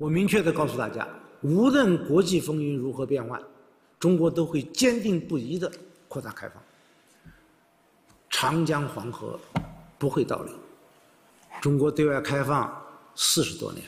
[0.00, 1.06] 我明确的告诉大家，
[1.42, 3.38] 无论国际风云如何变幻，
[3.98, 5.70] 中国都会坚定不移的
[6.08, 6.62] 扩大开放。
[8.30, 9.38] 长江黄河
[9.98, 10.54] 不会倒流。
[11.60, 12.74] 中国对外开放
[13.14, 13.84] 四十多年，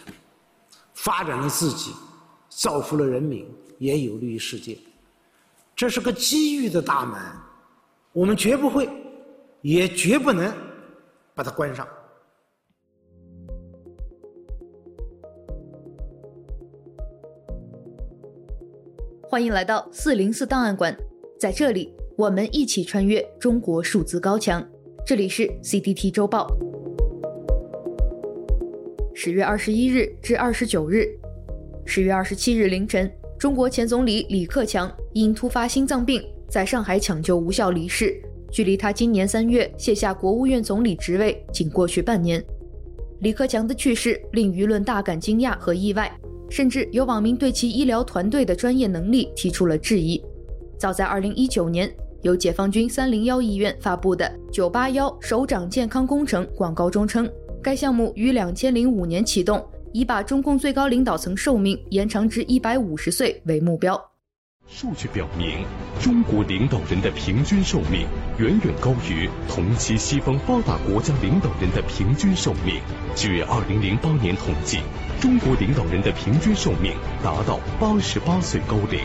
[0.93, 1.93] 发展了自己，
[2.51, 3.49] 造福了人民，
[3.79, 4.77] 也有利于世界。
[5.75, 7.19] 这是个机遇的大门，
[8.13, 8.87] 我们绝不会，
[9.63, 10.55] 也绝不能
[11.35, 11.89] 把它关上。
[19.33, 20.95] 欢迎来到四零四档案馆，
[21.41, 24.63] 在这里，我们一起穿越中国数字高墙。
[25.07, 26.55] 这里是 CDT 周报。
[29.15, 31.07] 十月二十一日至二十九日，
[31.87, 42.45] 十月二十七日凌晨，中国前总理李克强因突发心脏病在上海抢救无效离世，距离他今年三月卸下国务院总理职位仅过去半年。
[43.21, 46.13] 李克强的去世令舆论大感惊讶和意外。
[46.53, 50.23] 甚至有网民对其医疗团队的专业能力提出了质疑。
[50.79, 51.91] 早在2019年，
[52.21, 57.27] 由解放军301医院发布的“九八幺首长健康工程”广告中称，
[57.63, 63.99] 该项目于2005年启动，以把中共最高领导层寿命延长至150岁为目标。
[64.69, 65.65] 数据表明，
[66.01, 68.07] 中国领导人的平均寿命
[68.39, 72.81] 远远高于同期西方发达国家领导人的平均寿命。
[73.15, 74.79] 据2008年统计，
[75.21, 79.01] 中国领导人的平均寿命达到88岁高龄。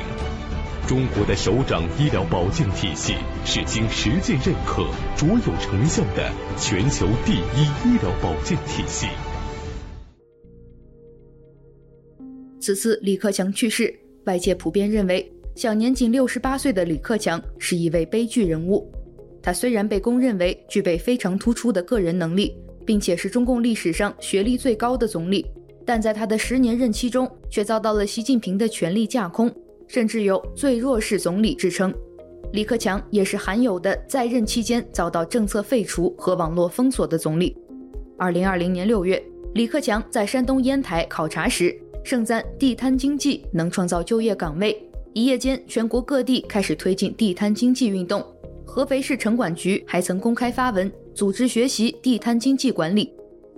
[0.88, 9.08] 中国的首长医疗保健体系是经实践认可、卓有成效的全球第一医疗保健体系。
[12.62, 15.30] 此次李克强去世，外界普遍认为。
[15.58, 18.88] 享年仅六十八岁的李克强是一位悲剧人物。
[19.42, 22.56] 他虽然被公认为具备非常突出的个人能力，
[22.86, 25.48] 并且是中共历史上学历最高的总理，
[25.84, 29.52] 但在他的十年任期中，却遭到了习近平的权力架空，
[29.88, 31.92] 甚至有“最弱势总理”之称。
[32.54, 37.58] 李克强也是罕有的在任期间遭到政策废除和网络封锁的总理。
[38.16, 39.20] 二零二零年六月，
[39.56, 44.87] 李克强在山东烟台考察时，盛赞地摊经济能创造就业岗位。
[45.18, 48.24] 一夜间，全国各地开始推进地摊经济运动。
[48.64, 53.12] 合肥市城管局还曾公开发文组织学习地摊经济管理。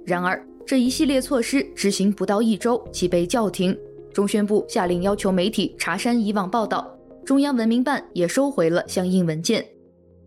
[0.05, 3.77] 然而，这一系列措施执行不到一周即被叫停。
[4.13, 6.89] 中宣部下令要求媒体查删以往报道，
[7.25, 9.65] 中央文明办也收回了相应文件。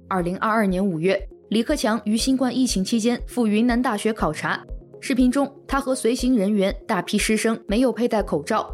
[0.09, 4.62] 二零二二年五月，李克强于新冠疫情期间赴云南大学考察，
[5.00, 8.69] 视频中他和随行人员大批师生没有佩戴口罩。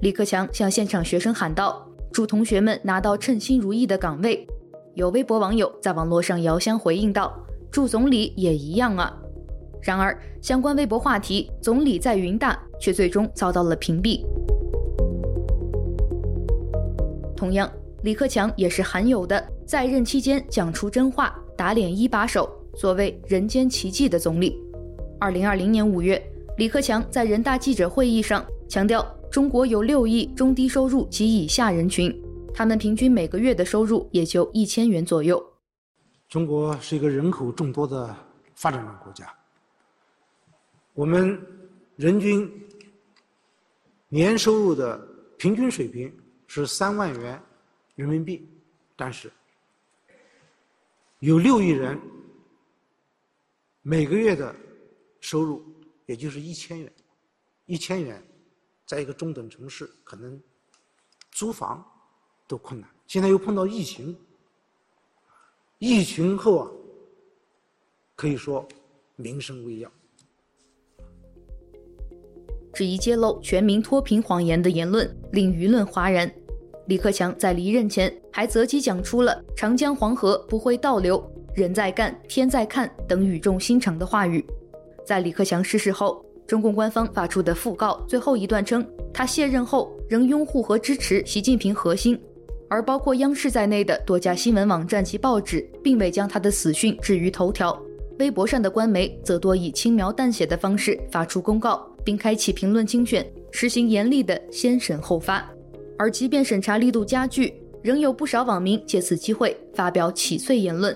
[0.00, 1.88] 李克强向现场学生喊道。
[2.12, 4.46] 祝同学们拿到称心如意的岗位。
[4.94, 7.34] 有微博网友在网络上遥相回应道
[7.72, 9.16] ：“祝总理也一样啊。”
[9.80, 14.22] 然而，相关微博话题“总理在云大”却最终遭到了屏蔽。
[17.34, 17.68] 同样，
[18.02, 24.60] 李克强也是罕有的在任期间讲出真话、打脸一把手，所谓“人间奇迹”的总理。
[25.18, 26.22] 二零二零年五月，
[26.58, 29.04] 李克强在人大记者会议上强调。
[29.32, 32.14] 中国有六亿中低收入及以下人群，
[32.52, 35.42] 他们平均每个月的收入也就一千元左右。
[36.28, 38.14] 中国是一个人口众多的
[38.54, 39.34] 发展中国家，
[40.92, 41.40] 我们
[41.96, 42.46] 人均
[44.10, 44.98] 年收入的
[45.38, 46.14] 平均水平
[46.46, 47.42] 是三万元
[47.94, 48.46] 人民币，
[48.94, 49.32] 但是
[51.20, 51.98] 有六亿人
[53.80, 54.54] 每个月的
[55.22, 55.64] 收入
[56.04, 56.92] 也就是一千元，
[57.64, 58.22] 一千元。
[58.92, 60.38] 在一个中等城市，可能
[61.30, 61.82] 租房
[62.46, 62.90] 都困难。
[63.06, 64.14] 现在又碰到疫情，
[65.78, 66.70] 疫情后啊，
[68.14, 68.68] 可以说
[69.16, 69.90] 民生危要。
[72.74, 76.30] 质疑揭露全民脱贫谎言的言论令舆论哗然。
[76.86, 81.18] 李克强在离任前还择机讲出了“长江黄河不会倒流，
[81.54, 84.44] 人在干，天在看”等语重心长的话语。
[85.02, 92.20] 在李克强逝世后，中共官方发出的讣告最后一段称，他卸任后仍拥护和支持习近平核心，
[92.68, 97.82] 而包括央视在内的多家新闻网站及报纸并未将他的死讯置于头条。
[98.18, 105.50] 微博上的官媒则多以轻描淡写的方式发出公告，并开启评论精选，实行严厉的先审后发。
[105.96, 110.94] 而即便审查力度加剧，仍有不少网民借此机会发表启绥言论。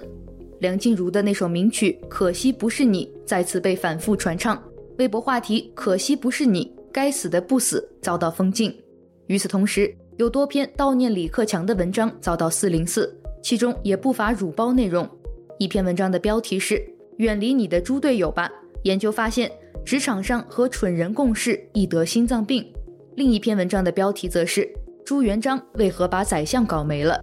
[0.58, 4.62] 梁静茹的那首名曲《可惜不是你》再次被反复传唱。
[4.98, 8.74] 微博话题“可惜不是你，该死的不死”遭到封禁。
[9.26, 15.08] 与此同时，有多篇悼念李克强的文章遭到四零四，其中也不乏辱包内容。
[15.58, 16.82] 一篇文章的标题是
[17.18, 18.50] “远离你的猪队友吧”。
[18.84, 19.50] 研究发现，
[19.84, 22.64] 职场上和蠢人共事易得心脏病。
[23.16, 24.66] 另一篇文章的标题则是
[25.04, 27.20] “朱元璋为何把宰相搞没了”。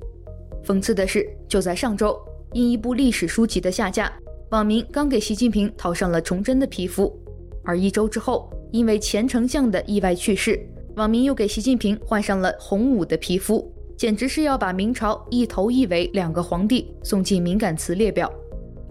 [0.63, 2.19] 讽刺的是，就在上周，
[2.51, 4.11] 因一部历史书籍的下架，
[4.51, 7.11] 网民刚给习近平套上了崇祯的皮肤，
[7.63, 10.60] 而一周之后，因为前丞相的意外去世，
[10.95, 18.31] 网民又给习近平换上了洪武的皮肤，简直是要把明朝一头一尾两个皇帝送进敏感词列表。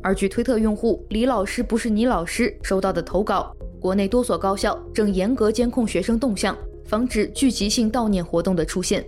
[0.03, 9.05] 而据推特用户李老师不是你老师收到的投稿，国内多所高校正严格监控学生动向，防止聚集性悼念活动的出现。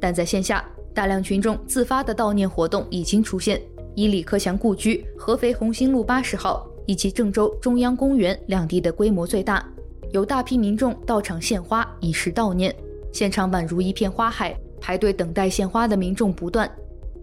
[0.00, 0.62] 但在线下，
[0.92, 3.62] 大量群众自发的悼念活动已经出现，
[3.94, 9.66] 以李克强故居合肥红星路八十号以及郑州中央公园两地的规模最大，
[10.12, 12.74] 有大批民众到场献花以示悼念，
[13.12, 16.70] 现场宛如一片花海，排队等待献花的民众不断。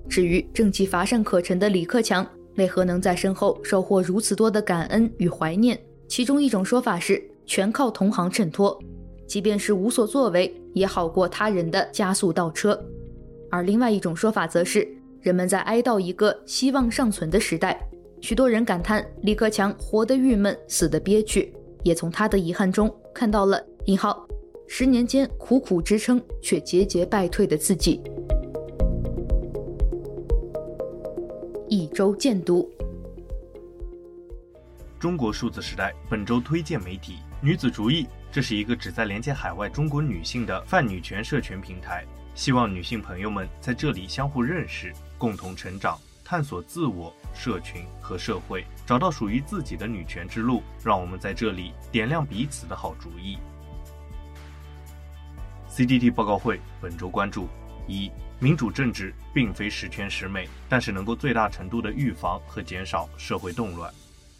[0.10, 5.80] 至于政绩乏善可陈的李克强，为何能在身后收获如此多的感恩与怀念？
[6.08, 8.78] 其中一种说法是全靠同行衬托，
[9.26, 12.78] 即便是无所作为，也好过他人的加速倒车。
[13.50, 14.86] 而另外一种说法则是
[15.22, 17.80] 人们在哀悼一个希望尚存的时代。
[18.22, 21.52] 许多人感叹李克强活得郁闷，死得憋屈，
[21.84, 24.26] 也从他的遗憾中看到了“引号
[24.68, 28.00] 十年间苦苦支撑却节节败退的自己”。
[31.68, 32.70] 一周见读：
[35.00, 45.98] 中国数字时代本周推荐媒体“女子主义”，这是一个旨在连接海外中国女性的泛女权社群平台，希望女性朋友们在这里相互认识、共同成长、
[46.32, 50.64] 探索自我、社群和社会，找到属于自己的女权之路。
[50.82, 53.38] 让我们在这里点亮彼此的好主意。
[55.70, 57.50] CDT 报告会本周关注：
[57.86, 58.10] 一。
[58.40, 63.94] 民主政治并非十全十美，但是能够最大程度的预防和减少社会动乱。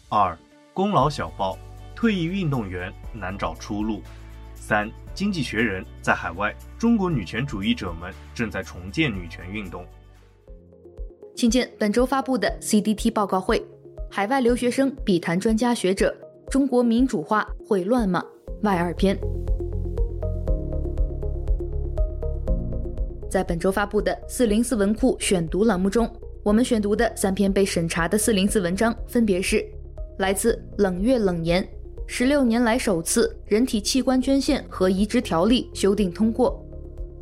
[0.08, 0.34] 二、
[0.72, 1.58] 功劳小报，
[1.94, 4.02] 退役运动员难找出路。
[4.54, 9.86] 三、经济学人，在海外，中国女权主义者们正在重建女权运动。
[11.34, 13.64] 请见本周发布的 CDT 报告会：
[14.10, 16.14] 海外留学生笔谈专家学者，
[16.50, 18.22] 中国民主化会乱吗？
[18.62, 19.18] 外二篇。
[23.30, 26.08] 在本周发布的四零四文库选读栏目中，
[26.44, 29.66] 我们选读的三篇被审查的四零四文章分别是：
[30.18, 31.66] 来自冷月冷言，
[32.06, 36.62] 十六年来首次人体器官捐献和移植条例修订通过；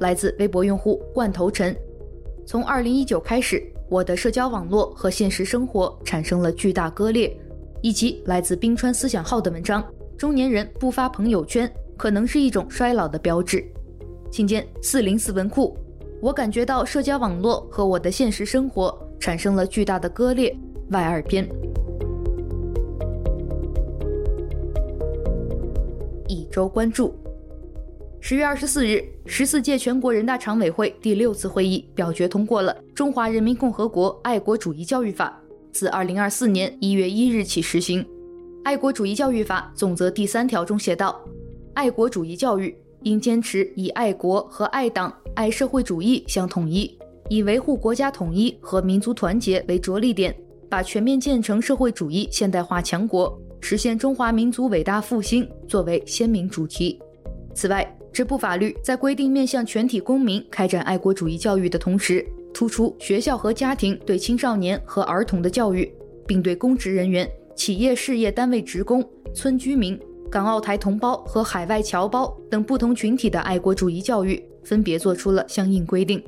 [0.01, 1.75] 来自微博用户罐头陈，
[2.45, 7.28] 从二零一九开始，我的社交网络和现实生活产生了巨大割裂；
[7.82, 9.84] 以及来自冰川思想号的文章：
[10.16, 13.64] 中年人不发朋友圈可能是一种衰老的标志。
[14.31, 15.76] 请见四零四文库。
[16.22, 20.56] 我感觉到社交网络和我的现实生活产生了巨大的割裂。
[20.90, 21.48] 外二篇。
[26.28, 27.12] 一周关注：
[28.22, 35.40] 十月二十四日，十四届全国人大常委会第六次会议表决通过了《中华人民共和国爱国主义教育法》，
[35.72, 38.05] 自二零二四年一月一日起实行。
[38.62, 41.19] 《爱国主义教育法》总则第三条中写道
[41.72, 46.94] ：“爱国主义教育应坚持以爱国和爱党。”爱社会主义相统一，
[47.31, 50.37] 以维护国家统一和民族团结为着力点，
[50.69, 57.00] 把全面建成社会主义现代化强国、实现中华民族伟大复兴作为鲜明主题。
[57.55, 65.90] 此外，这部法律在规定面向全体公民开展爱国主义教育的同时，突出学校和家庭对青少年和儿童的教育，
[66.26, 69.02] 并对公职人员、企业事业单位职工、
[69.33, 69.99] 村居民、
[70.31, 74.43] 港澳台同胞和海外侨胞等不同群体的爱国主义教育。
[74.62, 76.23] 分别做出了相应规定，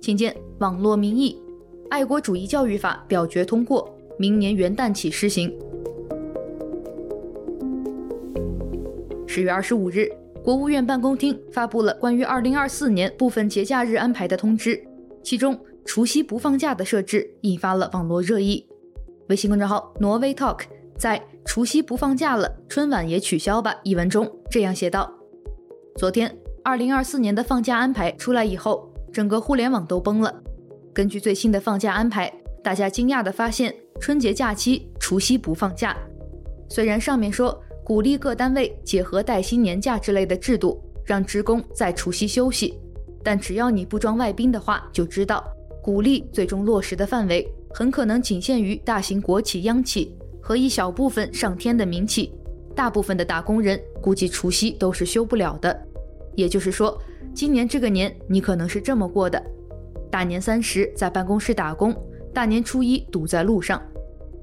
[0.00, 1.40] 请见网络民意，
[1.88, 5.56] 《爱国主义教育法》表决通过，明年元旦起施行。
[9.24, 10.10] 十月二十五日，
[10.42, 14.82] 国务院办公厅发布了关于二零二四年部分节假日安排的通知，
[15.22, 18.66] 其中除夕不放假的设置引发了网络热议。
[19.28, 20.62] 微信公众号挪威 Talk
[20.96, 25.12] 在“除夕不放假了，春晚也取消吧”一文中这样写道
[25.96, 30.42] ：“昨天。”二零二四年的放假安排出来以后，整个互联网都崩了。
[30.92, 32.30] 根据最新的放假安排，
[32.62, 35.96] 大家惊讶地发现，春节假期除夕不放假。
[36.68, 37.58] 虽然上面说
[37.90, 42.78] 鼓励各单位结合带薪年假之类的制度，让职工在除夕休息，
[43.20, 45.42] 但只要你不装外宾的话，就知道
[45.82, 52.32] 鼓励最终落实的范围很可能仅限于大型国企、央企和一小部分上天的民企，
[52.76, 55.76] 大部分的打工人估计除夕都是休不了的。
[56.36, 56.96] 也就是说，
[57.34, 59.42] 今年这个年你可能是这么过的：
[60.12, 61.92] 大年三十在办公室打工，
[62.32, 63.82] 大年初一堵在路上。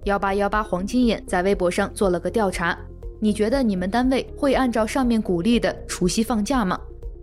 [0.03, 2.77] 幺八幺八黄金眼在微博上做了个调查，
[3.19, 6.79] 你觉得你们单位会按照上面鼓励的除夕放假吗？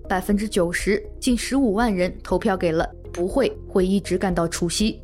[0.08, 5.00] 百分之九十，近十五万人投票给了不会，会一直干到除夕。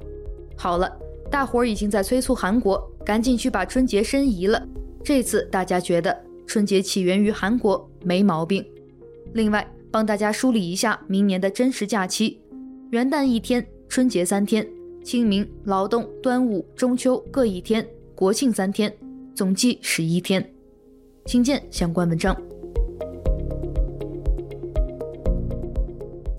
[0.56, 0.90] 好了，
[1.30, 4.62] 大伙儿已经在催促韩国赶紧去把春节申遗了。
[5.02, 6.14] 这次大家觉得
[6.46, 8.64] 春节起源于韩国没毛病。
[9.32, 12.40] 另外，帮大家梳理一下明年的真实假期：
[12.90, 14.68] 元旦一天，春节三天，
[15.02, 18.94] 清明、劳动、端午、中秋各一天，国庆三天，
[19.34, 20.46] 总计十一天。
[21.30, 22.36] 请见相关文章。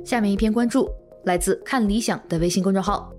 [0.03, 0.89] 下面一篇关注
[1.23, 3.09] 来自看理想的微信公众号，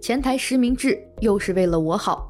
[0.00, 2.28] 前台实名制又是为了我好。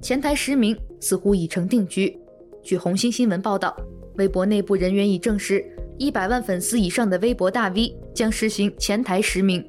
[0.00, 2.16] 前台实名似乎已成定局。
[2.62, 3.76] 据红星新闻报道，
[4.14, 5.64] 微博内部人员已证实，
[5.98, 9.60] 一百万粉丝以上的微博大 V 将实行前台实名。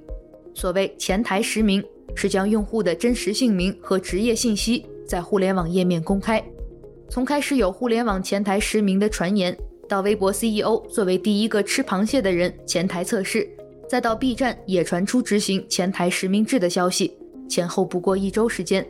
[0.53, 6.39] 所谓前台实名，是将用户的真实姓名和职业信息在互联网页面公开。
[7.09, 9.55] 从开始有互联网前台实名的传言，
[9.87, 13.47] 到微博 CEO 作为第一个吃螃蟹的人前台测试，
[13.87, 17.15] 再到 B 站也传出执行前台实名制的消息，
[17.47, 18.85] 前后不过一周时间。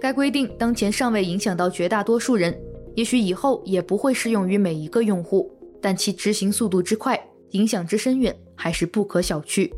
[0.00, 2.58] 该规定当前尚未影响到绝大多数人，
[2.96, 7.18] 也许以后也不会适用于每一个用户，但其执行速度之快，
[7.50, 9.70] 影响之深远，还是不可小觑。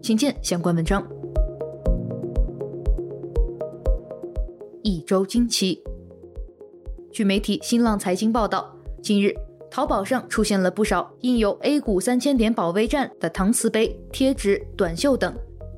[0.00, 1.04] 请见相关文章。
[4.84, 5.82] 一周惊奇。
[7.18, 8.72] 据媒体新浪财经报道，
[9.02, 9.34] 近日
[9.68, 15.34] 淘宝上出现了不少印有 “A 股三千点保卫战”的搪瓷杯、贴纸、短袖等。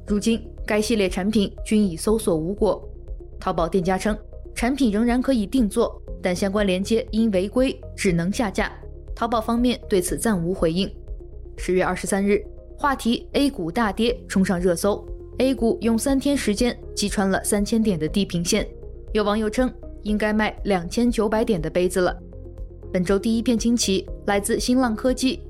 [0.06, 2.86] 如今，该系列产品均已搜索无果。
[3.40, 4.14] 淘宝店家称，
[4.54, 8.70] 产品仍然可以定做，但相关链接因违规只能下架。
[9.16, 10.94] 淘宝方面对此暂无回应。
[11.56, 12.44] 十月二十三日，
[12.76, 15.02] 话题 “A 股大跌”冲上热搜
[15.38, 18.68] ，A 股用三天时间击穿了三千点的地平线。
[19.14, 19.72] 有网友称。
[20.02, 22.16] 应该卖两千九百点的杯子了。
[22.92, 25.40] 本周第一片惊奇来自新浪科技，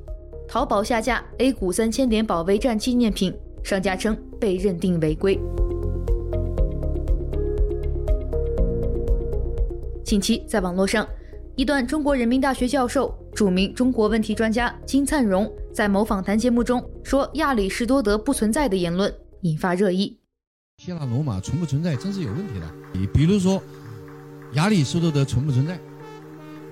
[0.47, 5.41] 淘宝下架 A 股三千点保卫战纪念品，商家称被认定违规。
[10.05, 11.09] 近期在网络上，
[11.57, 19.11] 一段中国人民大学教授、著名中国问题专家金灿荣在某访谈节目中说亚里士多德不存在的言论
[19.43, 20.19] 引发热议。
[20.77, 22.67] 希腊罗马存不存在，真是有问题的。
[22.93, 23.63] 你比如说。
[24.55, 25.79] 亚里士多德存不存在，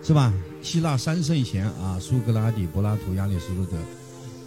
[0.03, 0.33] 是吧？
[0.61, 3.77] 希腊三圣贤啊，苏格拉底、柏拉图、亚里士多德，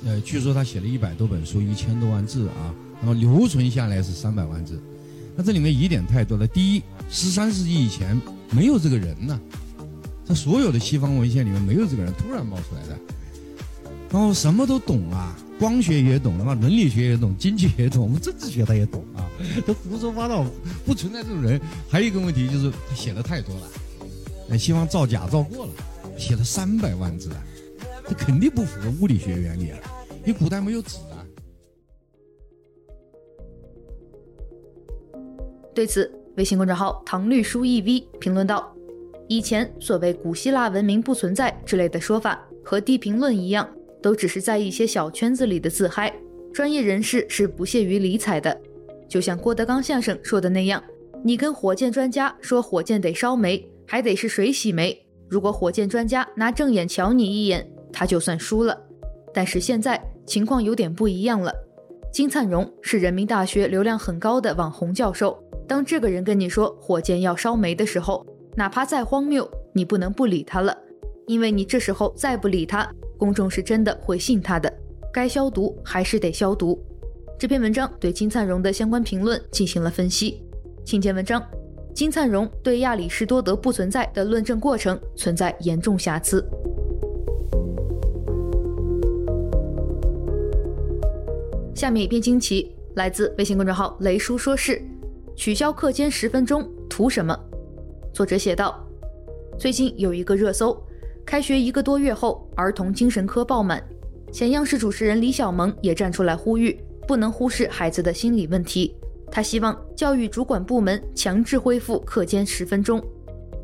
[0.06, 4.82] 呃，据说他写了一百多本书，一千多万字啊，那么留存下来是三百万字。
[5.36, 6.46] 那这里面疑点太多了。
[6.46, 8.20] 第一，十三世纪以前
[8.52, 9.40] 没有这个人呢、
[9.78, 9.80] 啊，
[10.26, 13.00] 在所有的西方文献里面没有这个人，突然冒出来的。
[14.12, 19.24] 然后什么都懂啊，光学也懂，那伦理学也懂，经济也懂，我们政治学他也懂啊，
[19.66, 20.46] 都胡说八道，
[20.86, 21.58] 不存在这种人。
[21.90, 23.62] 还有一个问题就是他写的太多了，
[24.50, 25.72] 哎，西方造假造过了，
[26.18, 27.42] 写了三百万字啊，
[28.06, 29.80] 这肯定不符合物理学原理啊，
[30.26, 31.24] 因为古代没有纸啊。
[35.74, 38.76] 对此，微信公众号“唐律书 EV” 评论道
[39.30, 43.66] ：“以前所谓古希腊文明不存在之类的说法，和地平论一样。”
[44.02, 46.14] 都只是在一些小圈子里的自嗨，
[46.54, 48.60] 专业人士是不屑于理睬的。
[49.08, 50.84] 就像郭德纲相声说的那样，
[51.24, 55.06] 你跟火箭专家说火箭得烧煤，还得是水洗煤。
[55.30, 58.78] 如果火箭专家拿正眼瞧你一眼，他就算输了。
[59.34, 61.54] 但是现在情况有点不一样了。
[62.12, 68.26] 金灿荣是人民大学流量很高的网红教授，当这个人跟你说火箭要烧煤的时候，
[68.58, 70.78] 哪怕再荒谬，你不能不理他了，
[71.28, 72.90] 因为你这时候再不理他。
[73.22, 74.74] 公众是真的会信他的，
[75.14, 76.84] 该消毒还是得消毒。
[77.38, 80.42] 这篇文章对金灿荣的相关评论进行了分析。
[80.84, 81.40] 请见文章：
[81.94, 86.44] 金灿荣对亚里士多德不存在的论证过程存在严重瑕疵。
[91.76, 94.82] 下面一篇惊奇来自微信公众号“雷叔说事”，
[95.38, 97.40] 取消课间十分钟图什么？
[98.12, 98.84] 作者写道：
[99.60, 100.76] 最近有一个热搜。
[101.32, 103.82] 开学一个多月后，儿童精神科爆满。
[104.34, 108.94] 前央视主持人李小萌也站出来呼吁，不能忽视孩子的心理问题。
[109.32, 113.02] 他希望教育主管部门强制恢复课间十分钟。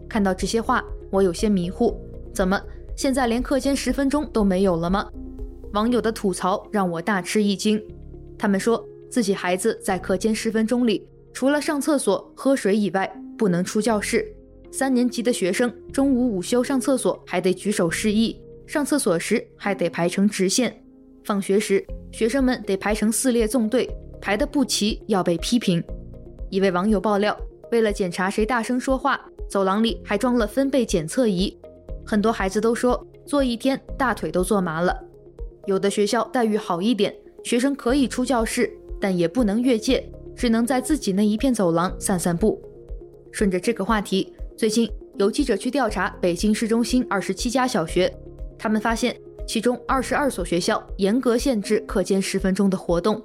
[0.07, 0.81] 看到这些话，
[1.11, 1.93] 我有些迷糊，
[2.33, 2.57] 怎么
[2.95, 5.05] 现在连课间十分钟都没有了吗？
[5.73, 7.83] 网友的吐槽让我大吃一惊。
[8.37, 8.81] 他们说
[9.11, 14.25] 自己孩子在课间十分钟里，除了上厕所、喝水以外，不能出教室。
[14.77, 20.79] 三年级的学生中午午休上厕所还得举手示意，上厕所时还得排成直线，
[21.23, 23.89] 放学时学生们得排成四列纵队，
[24.21, 25.83] 排得不齐要被批评。
[26.51, 27.35] 一位网友爆料，
[27.71, 29.19] 为了检查谁大声说话，
[29.49, 31.57] 走廊里还装了分贝检测仪，
[32.05, 34.95] 很多孩子都说坐一天大腿都坐麻了。
[35.65, 37.11] 有的学校待遇好一点，
[37.43, 42.61] 学生可以出教室，但也不能越界，只能在自己那一片走廊散散步。
[43.31, 48.11] 顺着这个话题，最近有记者去调查北京市中心二十七家小学，
[48.57, 53.23] 他们发现其中二十二所学校严格限制课间十分钟的活动。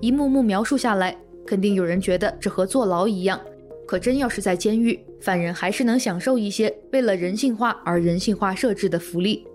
[0.00, 1.14] 一幕幕描述下来，
[1.46, 3.38] 肯定有人觉得这和坐牢一样。
[3.86, 9.46] 可真要是在监狱，犯人还是能享受一些为了人性化而人性化设置的福利。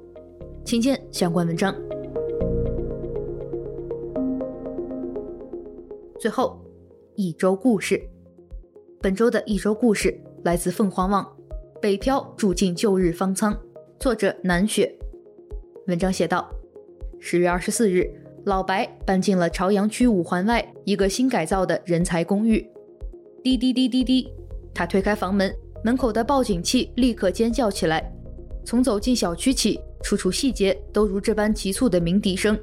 [0.63, 1.75] 请见相关文章。
[6.19, 6.63] 最后，
[7.15, 7.99] 一周故事。
[9.01, 11.23] 本周的一周故事来自凤凰网，
[11.79, 13.53] 《北漂住进旧日方舱》，
[13.99, 14.89] 作者南雪。
[15.87, 16.49] 文章写道：
[17.19, 18.09] 十月二十四日，
[18.45, 22.65] 老白搬进了朝阳区五环外一个新改造的人才公寓。
[23.43, 24.31] 滴滴滴滴滴，
[24.73, 25.53] 他推开房门，
[25.83, 28.09] 门口的报警器立刻尖叫起来。
[28.63, 32.57] 从走进小区起，处处细节都如这般急促的鸣笛声、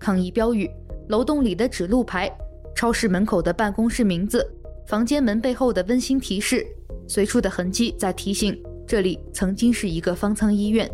[0.00, 0.70] 抗议标语、
[1.08, 2.34] 楼栋里的指路牌、
[2.74, 4.50] 超市门口的办公室名字。
[4.86, 6.66] 房间门背后的温馨提示，
[7.08, 10.88] 随处的痕迹在提醒这里曾经是一个方舱医院。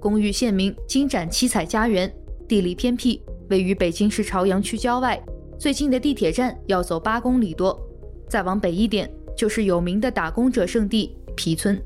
[0.00, 2.12] 公寓现名金盏七彩家园，
[2.46, 5.20] 地理偏僻，位于北京市朝阳区郊外，
[5.58, 7.80] 最近的地铁站要走八公里多。
[8.28, 11.80] 再往北一点，就是有名的打工者圣地皮村。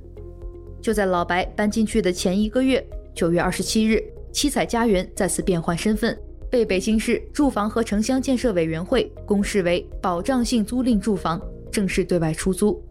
[0.83, 4.03] 就在老白搬进去的前一个月，九月二十七日，
[4.33, 6.19] 七彩家园再次变换身份。
[6.51, 11.41] 被北京市住房和城乡建设委员会公示为保障性租赁住房，
[11.71, 12.83] 正式对外出租。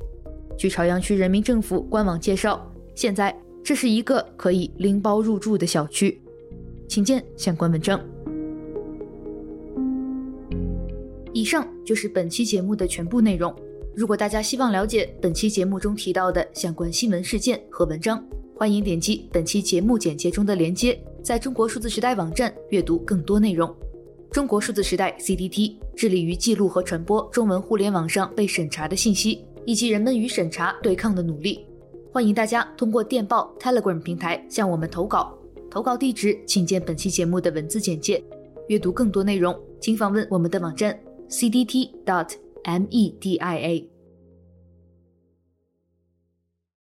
[0.59, 6.21] 据朝阳区人民政府官网介绍，现在这是一个可以拎包入住的小区。
[6.85, 7.97] 请见相关文章。
[11.31, 13.55] 以上就是本期节目的全部内容。
[13.95, 18.21] 如果大家希望了解本期节目中提到的相关新闻事件和文章，
[18.53, 21.01] 欢迎点击本期节目简介中的链接。
[21.23, 23.73] 在中国数字时代网站阅读更多内容。
[24.29, 31.63] 中国数字时代 （CDT） 致力于记录和传播中文互联网上被审查的信息，以及人们与审查对抗的努力。
[32.11, 35.37] 欢迎大家通过电报 Telegram 平台向我们投稿，
[35.69, 38.23] 投稿地址请见本期节目的文字简介。
[38.67, 41.93] 阅读更多内容，请访问我们的网站 cdt.media。